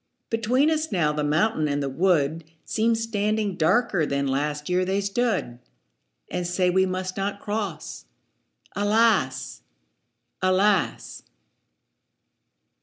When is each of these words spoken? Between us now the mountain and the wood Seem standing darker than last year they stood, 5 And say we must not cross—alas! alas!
Between 0.31 0.71
us 0.71 0.91
now 0.91 1.11
the 1.13 1.23
mountain 1.23 1.67
and 1.67 1.83
the 1.83 1.87
wood 1.87 2.43
Seem 2.65 2.95
standing 2.95 3.55
darker 3.55 4.03
than 4.03 4.25
last 4.25 4.67
year 4.67 4.83
they 4.83 4.99
stood, 4.99 5.59
5 6.31 6.31
And 6.31 6.47
say 6.47 6.71
we 6.71 6.87
must 6.87 7.15
not 7.17 7.39
cross—alas! 7.39 8.01
alas! 10.41 11.21